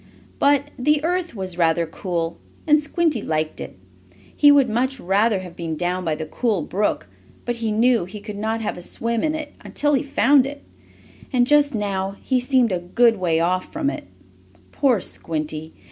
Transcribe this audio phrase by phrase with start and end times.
[0.39, 3.77] But the earth was rather cool, and Squinty liked it.
[4.35, 7.07] He would much rather have been down by the cool brook,
[7.45, 10.63] but he knew he could not have a swim in it until he found it.
[11.31, 14.05] And, just now, he seemed a good way off from it.
[14.71, 15.75] Poor Squinty!